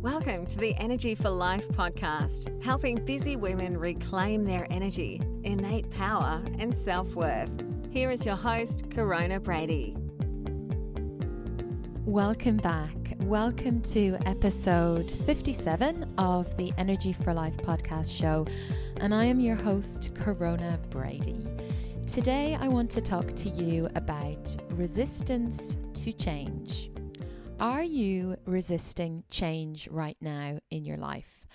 [0.00, 6.42] Welcome to the Energy for Life podcast, helping busy women reclaim their energy, innate power,
[6.58, 7.50] and self worth.
[7.90, 9.96] Here is your host, Corona Brady.
[12.04, 12.94] Welcome back.
[13.20, 18.46] Welcome to episode 57 of the Energy for Life podcast show.
[19.00, 21.38] And I am your host, Corona Brady.
[22.06, 26.90] Today, I want to talk to you about resistance to change.
[27.58, 31.46] Are you resisting change right now in your life?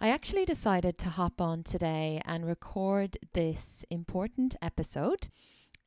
[0.00, 5.28] I actually decided to hop on today and record this important episode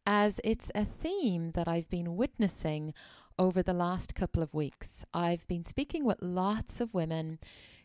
[0.05, 2.93] as it's a theme that I've been witnessing
[3.39, 5.05] over the last couple of weeks.
[5.11, 7.39] I've been speaking with lots of women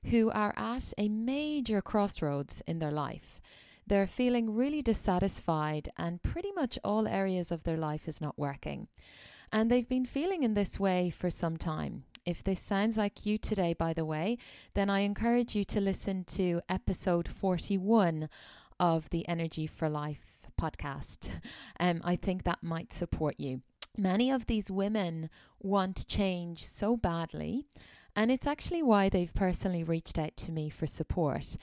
[0.04, 3.40] who are at a major crossroads in their life.
[3.86, 8.88] They're feeling really dissatisfied, and pretty much all areas of their life is not working.
[9.52, 12.04] And they've been feeling in this way for some time.
[12.26, 14.36] If this sounds like you today, by the way,
[14.74, 18.28] then I encourage you to listen to episode 41
[18.78, 21.30] of the Energy for Life podcast.
[21.80, 23.62] Um, I think that might support you.
[23.96, 27.66] Many of these women want change so badly,
[28.16, 31.56] and it's actually why they've personally reached out to me for support.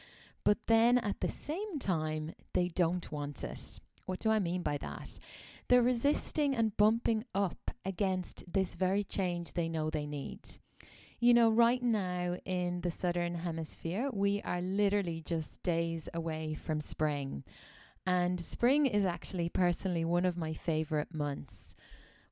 [0.46, 3.82] But then at the same time, they don't want it.
[4.06, 5.18] What do I mean by that?
[5.68, 10.42] They're resisting and bumping up against this very change they know they need.
[11.20, 16.82] You know, right now in the southern hemisphere, we are literally just days away from
[16.82, 17.44] spring.
[18.06, 21.74] And spring is actually personally one of my favorite months.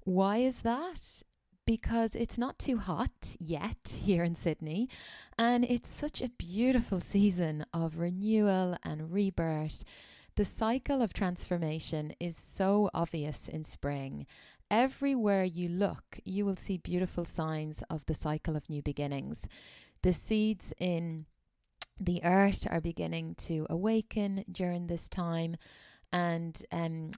[0.03, 1.23] Why is that?
[1.66, 4.89] Because it's not too hot yet here in Sydney,
[5.39, 9.83] and it's such a beautiful season of renewal and rebirth
[10.35, 14.25] the cycle of transformation is so obvious in spring.
[14.71, 19.47] Everywhere you look, you will see beautiful signs of the cycle of new beginnings.
[20.01, 21.27] The seeds in
[21.99, 25.55] the earth are beginning to awaken during this time,
[26.11, 27.11] and um,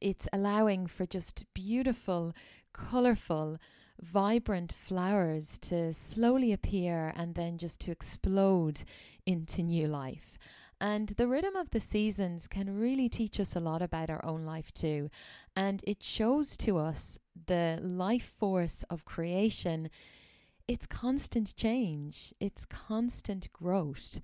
[0.00, 2.32] it's allowing for just beautiful,
[2.72, 3.58] colorful,
[4.00, 8.84] vibrant flowers to slowly appear and then just to explode
[9.26, 10.38] into new life.
[10.80, 14.44] And the rhythm of the seasons can really teach us a lot about our own
[14.46, 15.10] life too.
[15.54, 19.90] And it shows to us the life force of creation.
[20.66, 24.20] It's constant change, it's constant growth.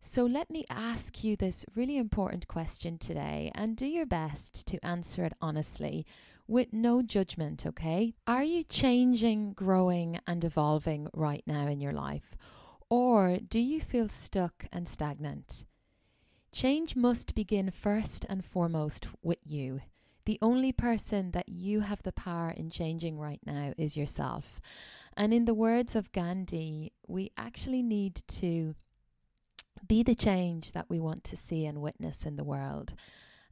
[0.00, 4.84] So let me ask you this really important question today and do your best to
[4.84, 6.06] answer it honestly
[6.48, 8.14] with no judgment, okay?
[8.26, 12.34] Are you changing, growing, and evolving right now in your life?
[12.88, 15.64] Or do you feel stuck and stagnant?
[16.52, 19.80] Change must begin first and foremost with you.
[20.24, 24.60] The only person that you have the power in changing right now is yourself.
[25.16, 28.74] And in the words of Gandhi, we actually need to
[29.86, 32.94] be the change that we want to see and witness in the world.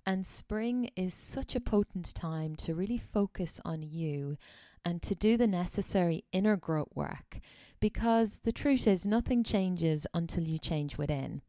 [0.04, 4.38] And spring is such a potent time to really focus on you
[4.84, 7.40] and to do the necessary inner growth work
[7.80, 11.42] because the truth is, nothing changes until you change within.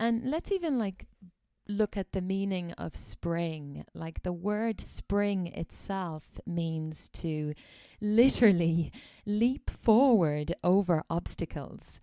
[0.00, 1.06] And let's even like
[1.68, 3.84] look at the meaning of spring.
[3.94, 7.54] Like the word spring itself means to
[8.00, 8.92] literally
[9.26, 12.00] leap forward over obstacles.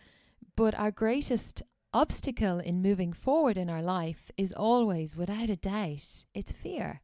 [0.55, 1.63] But our greatest
[1.93, 7.01] obstacle in moving forward in our life is always, without a doubt, it's fear.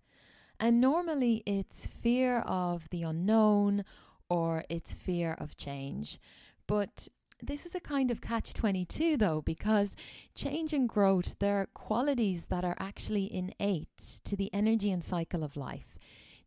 [0.60, 3.84] And normally it's fear of the unknown
[4.30, 6.20] or it's fear of change.
[6.68, 7.08] But
[7.42, 9.96] this is a kind of catch 22 though because
[10.36, 15.44] change and growth there are qualities that are actually innate to the energy and cycle
[15.44, 15.96] of life.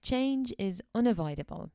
[0.02, 1.70] Change is unavoidable.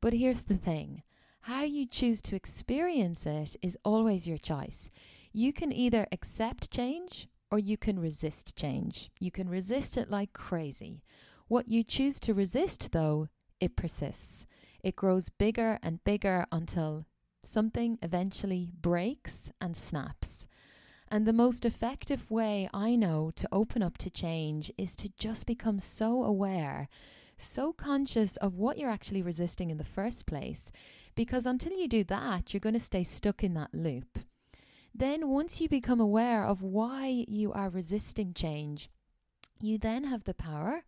[0.00, 1.02] But here's the thing.
[1.42, 4.90] How you choose to experience it is always your choice.
[5.32, 9.10] You can either accept change or you can resist change.
[9.18, 11.02] You can resist it like crazy.
[11.48, 13.28] What you choose to resist though
[13.60, 14.46] it persists.
[14.82, 17.06] It grows bigger and bigger until
[17.42, 20.46] something eventually breaks and snaps.
[21.08, 25.46] And the most effective way I know to open up to change is to just
[25.46, 26.88] become so aware,
[27.36, 30.72] so conscious of what you're actually resisting in the first place.
[31.14, 34.20] Because until you do that, you're going to stay stuck in that loop.
[34.94, 38.90] Then, once you become aware of why you are resisting change,
[39.60, 40.84] you then have the power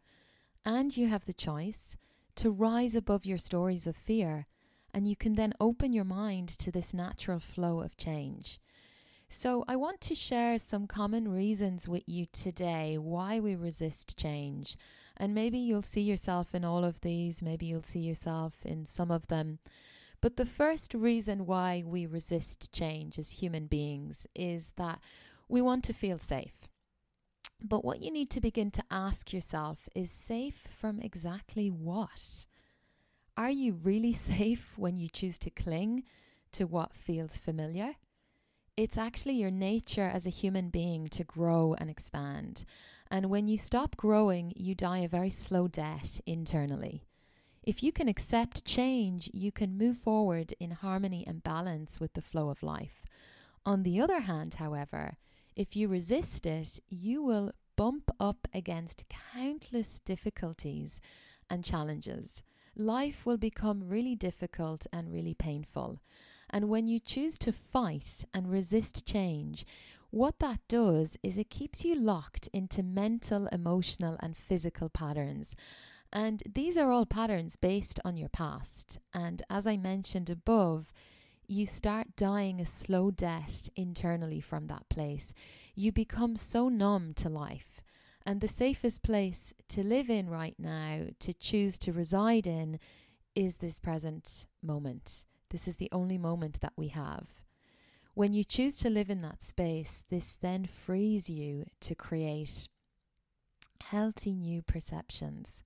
[0.65, 1.97] and you have the choice
[2.37, 4.47] to rise above your stories of fear
[4.95, 8.61] and you can then open your mind to this natural flow of change.
[9.29, 14.77] So, I want to share some common reasons with you today why we resist change.
[15.17, 19.11] And maybe you'll see yourself in all of these, maybe you'll see yourself in some
[19.11, 19.59] of them.
[20.21, 25.01] But the first reason why we resist change as human beings is that
[25.49, 26.69] we want to feel safe.
[27.63, 32.47] But what you need to begin to ask yourself is safe from exactly what?
[33.37, 36.05] Are you really safe when you choose to cling
[36.53, 37.97] to what feels familiar?
[38.77, 42.65] It's actually your nature as a human being to grow and expand.
[43.11, 47.05] And when you stop growing, you die a very slow death internally.
[47.63, 52.23] If you can accept change, you can move forward in harmony and balance with the
[52.23, 53.05] flow of life.
[53.65, 55.17] On the other hand, however,
[55.57, 61.01] if you resist it, you will bump up against countless difficulties
[61.49, 62.43] and challenges.
[62.77, 66.01] Life will become really difficult and really painful.
[66.51, 69.65] And when you choose to fight and resist change,
[70.11, 75.57] what that does is it keeps you locked into mental, emotional, and physical patterns.
[76.13, 78.99] And these are all patterns based on your past.
[79.13, 80.93] And as I mentioned above,
[81.47, 85.35] you start dying a slow death internally from that place.
[85.75, 87.74] You become so numb to life.
[88.27, 92.79] And the safest place to live in right now, to choose to reside in,
[93.35, 95.27] is this present moment.
[95.51, 97.29] This is the only moment that we have.
[98.15, 102.69] When you choose to live in that space, this then frees you to create
[103.83, 105.63] healthy new perceptions.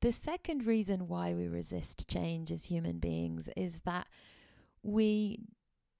[0.00, 4.06] The second reason why we resist change as human beings is that
[4.82, 5.40] we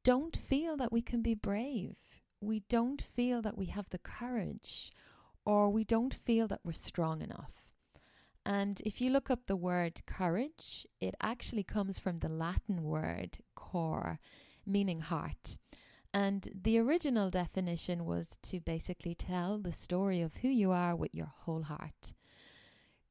[0.05, 1.96] don't feel that we can be brave.
[2.40, 4.90] We don't feel that we have the courage,
[5.44, 7.53] or we don't feel that we're strong enough.
[8.44, 13.39] And if you look up the word courage, it actually comes from the Latin word
[13.55, 14.19] cor,
[14.67, 15.59] meaning heart.
[16.15, 21.15] And the original definition was to basically tell the story of who you are with
[21.15, 22.12] your whole heart.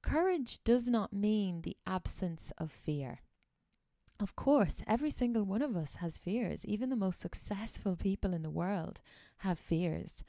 [0.01, 3.19] Courage does not mean the absence of fear.
[4.19, 6.66] Of course, every single one of us has fears.
[6.66, 9.01] Even the most successful people in the world
[9.38, 10.24] have fears.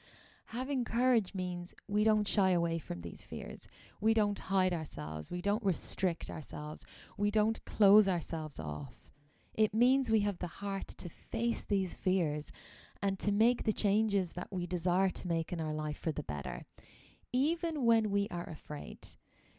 [0.47, 3.67] Having courage means we don't shy away from these fears.
[3.99, 5.31] We don't hide ourselves.
[5.31, 6.85] We don't restrict ourselves.
[7.17, 9.11] We don't close ourselves off.
[9.55, 12.51] It means we have the heart to face these fears
[13.01, 16.23] and to make the changes that we desire to make in our life for the
[16.23, 16.65] better,
[17.31, 18.99] even when we are afraid.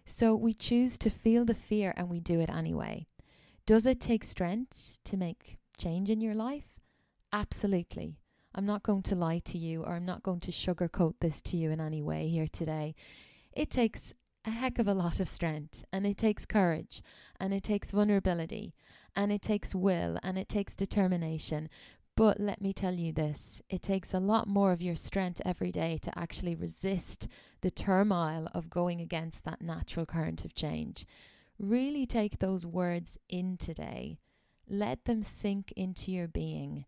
[0.05, 3.07] So we choose to feel the fear and we do it anyway.
[3.67, 6.67] Does it take strength to make change in your life?
[7.33, 8.19] Absolutely.
[8.55, 11.57] I'm not going to lie to you or I'm not going to sugarcoat this to
[11.57, 12.95] you in any way here today.
[13.53, 14.13] It takes
[14.45, 17.03] a heck of a lot of strength and it takes courage
[17.41, 18.75] and it takes vulnerability
[19.17, 21.69] and it takes will and it takes determination.
[22.17, 25.73] But let me tell you this it takes a lot more of your strength every
[25.73, 27.27] day to actually resist
[27.61, 31.07] the turmoil of going against that natural current of change.
[31.59, 34.21] Really take those words in today.
[34.69, 36.85] Let them sink into your being.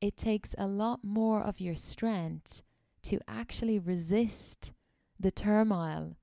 [0.00, 2.62] It takes a lot more of your strength
[3.02, 4.72] to actually resist
[5.18, 6.16] the turmoil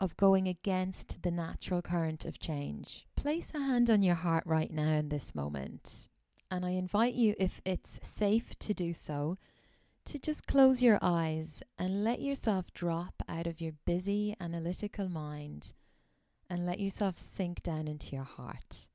[0.00, 3.06] of going against the natural current of change.
[3.16, 6.08] Place a hand on your heart right now in this moment.
[6.50, 9.36] And I invite you, if it's safe to do so,
[10.06, 15.74] to just close your eyes and let yourself drop out of your busy analytical mind
[16.48, 18.88] and let yourself sink down into your heart.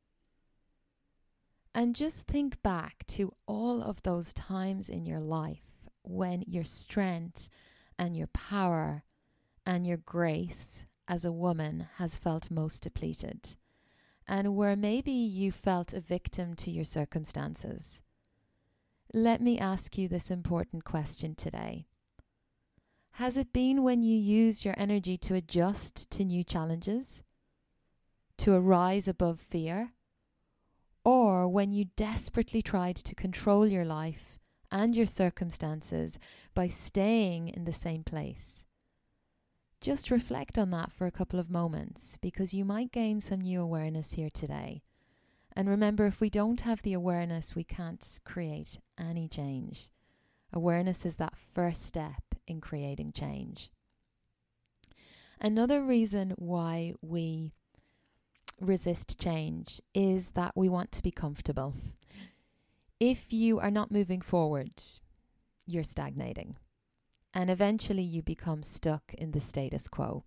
[1.75, 7.50] And just think back to all of those times in your life when your strength
[7.98, 9.03] and your power
[9.65, 13.56] and your grace as a woman has felt most depleted,
[14.27, 18.01] and where maybe you felt a victim to your circumstances.
[19.13, 21.88] Let me ask you this important question today.
[23.18, 27.24] Has it been when you use your energy to adjust to new challenges?
[28.38, 29.92] to arise above fear,
[31.05, 34.38] or when you desperately tried to control your life
[34.72, 36.17] and your circumstances
[36.55, 38.63] by staying in the same place.
[39.81, 43.62] Just reflect on that for a couple of moments because you might gain some new
[43.62, 44.81] awareness here today.
[45.55, 49.89] And remember, if we don't have the awareness, we can't create any change.
[50.51, 53.69] Awareness is that first step in creating change.
[55.39, 57.51] Another reason why we
[58.63, 61.74] resist change is that we want to be comfortable.
[63.00, 64.72] If you are not moving forward,
[65.65, 66.55] you're stagnating.
[67.34, 70.24] And eventually you become stuck in the status quo.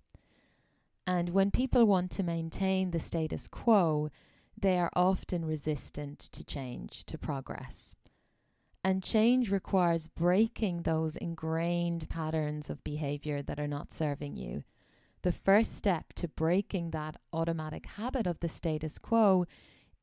[1.07, 4.11] And when people want to maintain the status quo,
[4.59, 7.95] they are often resistant to change, to progress.
[8.83, 14.65] And change requires breaking those ingrained patterns of behavior that are not serving you
[15.27, 19.45] the first step to breaking that automatic habit of the status quo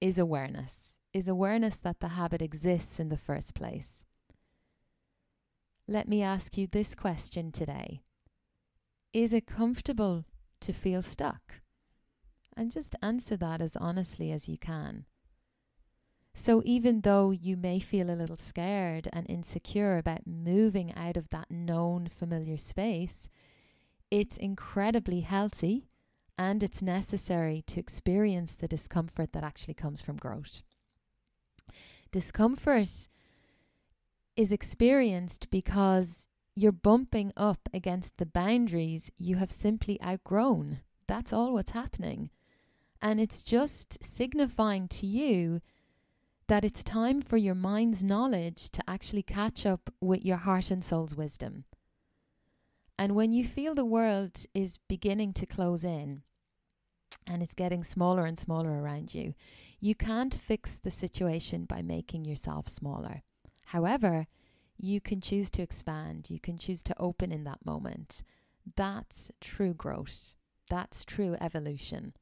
[0.01, 0.97] is awareness.
[1.13, 4.03] is awareness that the habit exists in the first place.
[5.87, 8.01] Let me ask you this question today
[9.13, 10.25] Is it comfortable
[10.59, 11.61] to feel stuck?
[12.57, 15.05] And just answer that as honestly as you can.
[16.33, 21.29] So, even though you may feel a little scared and insecure about moving out of
[21.29, 23.29] that known familiar space,
[24.13, 25.87] it's incredibly healthy
[26.37, 30.61] and it's necessary to experience the discomfort that actually comes from growth.
[32.11, 33.07] Discomfort
[34.35, 40.81] is experienced because you're bumping up against the boundaries you have simply outgrown.
[41.07, 42.29] That's all what's happening.
[43.01, 45.59] And it's just signifying to you
[46.47, 50.83] that it's time for your mind's knowledge to actually catch up with your heart and
[50.83, 51.65] soul's wisdom.
[52.97, 56.23] And when you feel the world is beginning to close in
[57.25, 59.33] and it's getting smaller and smaller around you,
[59.79, 63.23] you can't fix the situation by making yourself smaller.
[63.65, 64.27] However,
[64.77, 68.23] you can choose to expand, you can choose to open in that moment.
[68.75, 70.35] That's true growth,
[70.69, 72.13] that's true evolution.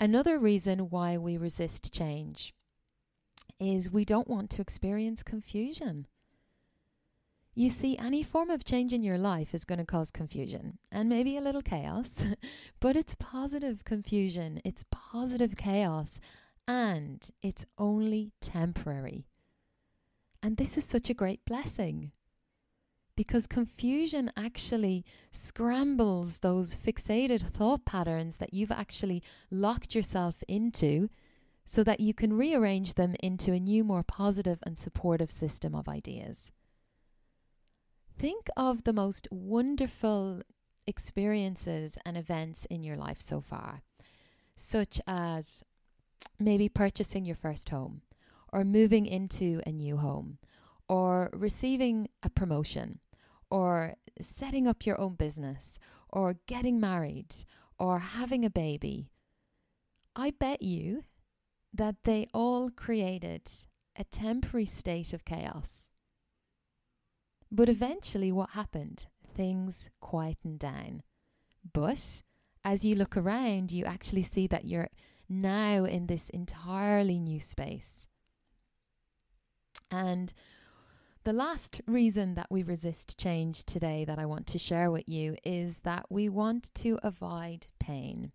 [0.00, 2.52] Another reason why we resist change
[3.60, 6.06] is we don't want to experience confusion.
[7.54, 11.08] You see, any form of change in your life is going to cause confusion and
[11.08, 12.24] maybe a little chaos,
[12.80, 16.18] but it's positive confusion, it's positive chaos,
[16.66, 19.26] and it's only temporary.
[20.42, 22.12] And this is such a great blessing
[23.16, 31.10] because confusion actually scrambles those fixated thought patterns that you've actually locked yourself into
[31.66, 35.86] so that you can rearrange them into a new, more positive and supportive system of
[35.86, 36.50] ideas.
[38.18, 40.42] Think of the most wonderful
[40.86, 43.82] experiences and events in your life so far,
[44.54, 45.44] such as
[46.38, 48.02] maybe purchasing your first home,
[48.52, 50.38] or moving into a new home,
[50.88, 53.00] or receiving a promotion,
[53.50, 55.78] or setting up your own business,
[56.08, 57.34] or getting married,
[57.78, 59.10] or having a baby.
[60.14, 61.04] I bet you
[61.72, 63.50] that they all created
[63.96, 65.88] a temporary state of chaos
[67.52, 69.06] but eventually, what happened?
[69.34, 71.02] Things quietened down.
[71.74, 72.22] But
[72.64, 74.88] as you look around, you actually see that you're
[75.28, 78.08] now in this entirely new space.
[79.90, 80.32] And
[81.24, 85.36] the last reason that we resist change today that I want to share with you
[85.44, 88.32] is that we want to avoid pain.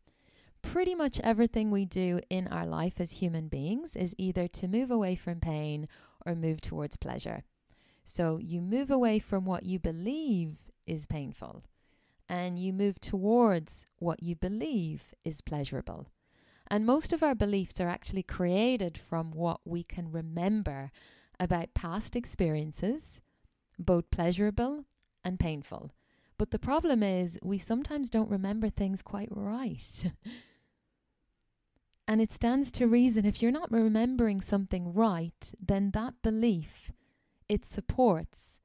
[0.61, 4.91] Pretty much everything we do in our life as human beings is either to move
[4.91, 5.87] away from pain
[6.25, 7.43] or move towards pleasure.
[8.09, 11.65] So you move away from what you believe is painful
[12.29, 16.07] and you move towards what you believe is pleasurable.
[16.67, 20.89] And most of our beliefs are actually created from what we can remember
[21.37, 23.19] about past experiences,
[23.77, 24.85] both pleasurable
[25.25, 25.91] and painful.
[26.37, 30.13] But the problem is, we sometimes don't remember things quite right.
[32.07, 36.93] and it stands to reason if you're not remembering something right, then that belief
[37.49, 38.59] it supports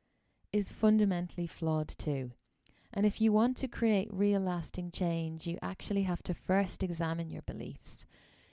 [0.53, 2.33] is fundamentally flawed too.
[2.93, 7.31] And if you want to create real lasting change, you actually have to first examine
[7.31, 8.05] your beliefs.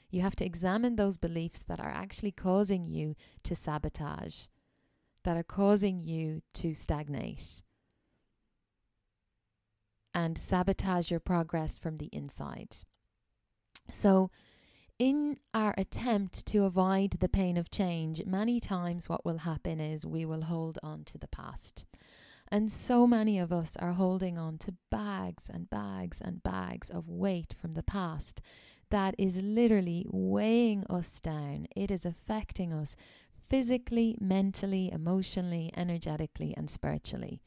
[0.09, 4.45] You have to examine those beliefs that are actually causing you to sabotage,
[5.24, 7.62] that are causing you to stagnate,
[10.13, 12.77] and sabotage your progress from the inside.
[13.89, 14.31] So,
[15.00, 20.06] in our attempt to avoid the pain of change, many times what will happen is
[20.06, 21.86] we will hold on to the past.
[22.51, 27.08] And so many of us are holding on to bags and bags and bags of
[27.08, 28.41] weight from the past
[28.89, 31.68] that is literally weighing us down.
[31.75, 32.98] It is affecting us
[33.48, 37.41] physically, mentally, emotionally, energetically, and spiritually.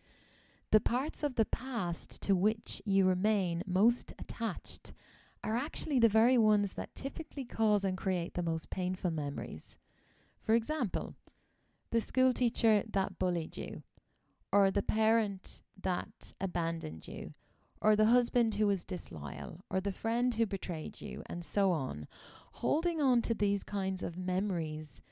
[0.70, 4.94] The parts of the past to which you remain most attached
[5.44, 9.78] are actually the very ones that typically cause and create the most painful memories.
[10.40, 11.14] For example,
[11.90, 13.82] the school teacher that bullied you,
[14.52, 17.32] or the parent that abandoned you,
[17.80, 22.06] or the husband who was disloyal, or the friend who betrayed you, and so on.
[22.56, 25.02] Holding on to these kinds of memories,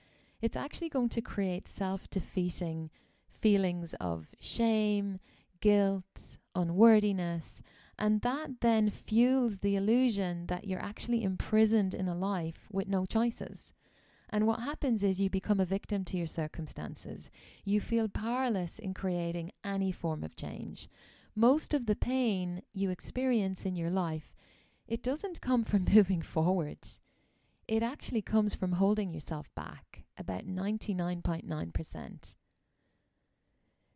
[0.41, 2.91] it's actually going to create self defeating
[3.29, 5.19] feelings of shame,
[5.61, 7.61] guilt, unworthiness,
[8.01, 13.05] and that then fuels the illusion that you're actually imprisoned in a life with no
[13.05, 13.75] choices.
[14.31, 17.31] And what happens is you become a victim to your circumstances.
[17.65, 20.89] You feel powerless in creating any form of change.
[21.37, 24.33] Most of the pain you experience in your life
[24.91, 26.79] it doesn't come from moving forward.
[27.69, 32.35] It actually comes from holding yourself back about 99.9%.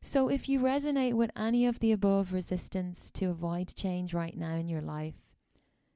[0.06, 4.54] So, if you resonate with any of the above resistance to avoid change right now
[4.54, 5.14] in your life,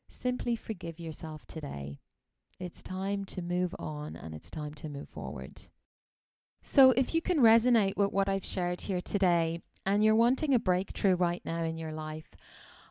[0.08, 2.00] simply forgive yourself today.
[2.58, 5.60] It's time to move on and it's time to move forward.
[6.62, 10.58] So, if you can resonate with what I've shared here today and you're wanting a
[10.58, 12.34] breakthrough right now in your life,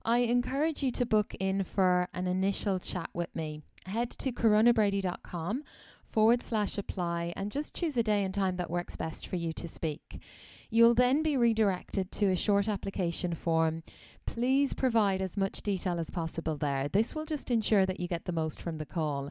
[0.05, 3.63] I encourage you to book in for an initial chat with me.
[3.87, 5.63] Head to coronabrady.com
[6.07, 9.53] forward slash apply and just choose a day and time that works best for you
[9.53, 10.21] to speak.
[10.69, 13.83] You'll then be redirected to a short application form.
[14.25, 16.87] Please provide as much detail as possible there.
[16.87, 19.29] This will just ensure that you get the most from the call.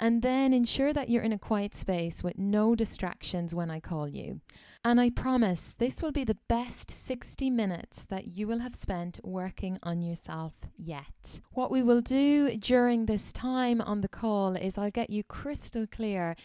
[0.00, 4.06] And then ensure that you're in a quiet space with no distractions when I call
[4.06, 4.40] you.
[4.88, 9.20] And I promise this will be the best 60 minutes that you will have spent
[9.22, 11.40] working on yourself yet.
[11.52, 15.86] What we will do during this time on the call is I'll get you crystal
[15.86, 16.36] clear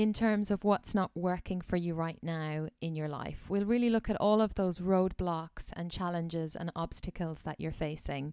[0.00, 3.44] in terms of what's not working for you right now in your life.
[3.50, 8.32] We'll really look at all of those roadblocks and challenges and obstacles that you're facing.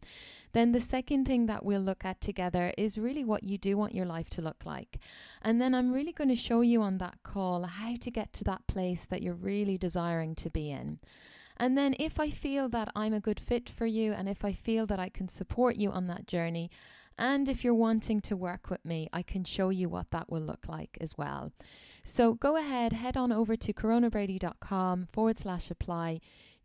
[0.53, 3.93] Then, the second thing that we'll look at together is really what you do want
[3.93, 4.99] your life to look like.
[5.41, 8.45] And then, I'm really going to show you on that call how to get to
[8.45, 10.99] that place that you're really desiring to be in.
[11.57, 14.53] And then, if I feel that I'm a good fit for you and if I
[14.53, 16.69] feel that I can support you on that journey,
[17.17, 20.41] and if you're wanting to work with me, I can show you what that will
[20.41, 21.51] look like as well.
[22.03, 26.19] So go ahead, head on over to coronabrady.com forward slash apply,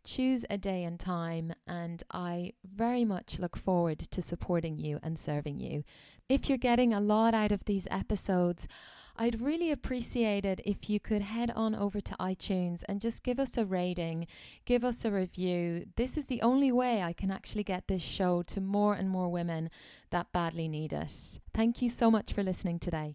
[0.05, 5.17] choose a day and time, and I very much look forward to supporting you and
[5.17, 5.83] serving you.
[6.29, 8.67] If you're getting a lot out of these episodes,
[9.15, 13.39] I'd really appreciate it if you could head on over to iTunes and just give
[13.39, 14.25] us a rating,
[14.65, 15.85] give us a review.
[15.97, 19.29] This is the only way I can actually get this show to more and more
[19.29, 19.69] women
[20.09, 21.39] that badly need it.
[21.53, 23.11] Thank you so much for listening today.